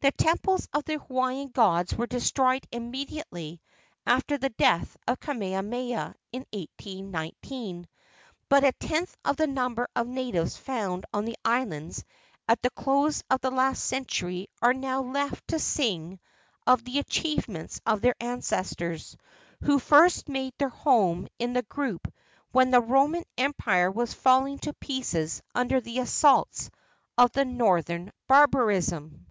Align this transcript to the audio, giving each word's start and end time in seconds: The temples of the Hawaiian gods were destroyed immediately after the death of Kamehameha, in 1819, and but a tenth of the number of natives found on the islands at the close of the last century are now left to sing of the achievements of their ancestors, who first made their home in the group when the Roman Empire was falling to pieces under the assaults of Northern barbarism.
The 0.00 0.12
temples 0.12 0.68
of 0.72 0.84
the 0.84 1.00
Hawaiian 1.00 1.48
gods 1.48 1.92
were 1.92 2.06
destroyed 2.06 2.64
immediately 2.70 3.60
after 4.06 4.38
the 4.38 4.50
death 4.50 4.96
of 5.08 5.18
Kamehameha, 5.18 6.14
in 6.30 6.46
1819, 6.52 7.74
and 7.78 7.88
but 8.48 8.62
a 8.62 8.70
tenth 8.70 9.16
of 9.24 9.36
the 9.36 9.48
number 9.48 9.88
of 9.96 10.06
natives 10.06 10.56
found 10.56 11.06
on 11.12 11.24
the 11.24 11.34
islands 11.44 12.04
at 12.46 12.62
the 12.62 12.70
close 12.70 13.24
of 13.28 13.40
the 13.40 13.50
last 13.50 13.82
century 13.84 14.46
are 14.62 14.72
now 14.72 15.02
left 15.02 15.48
to 15.48 15.58
sing 15.58 16.20
of 16.68 16.84
the 16.84 17.00
achievements 17.00 17.80
of 17.84 18.00
their 18.00 18.14
ancestors, 18.20 19.16
who 19.64 19.80
first 19.80 20.28
made 20.28 20.54
their 20.56 20.68
home 20.68 21.26
in 21.40 21.52
the 21.52 21.62
group 21.62 22.06
when 22.52 22.70
the 22.70 22.80
Roman 22.80 23.24
Empire 23.36 23.90
was 23.90 24.14
falling 24.14 24.60
to 24.60 24.72
pieces 24.74 25.42
under 25.52 25.80
the 25.80 25.98
assaults 25.98 26.70
of 27.18 27.34
Northern 27.34 28.12
barbarism. 28.28 29.24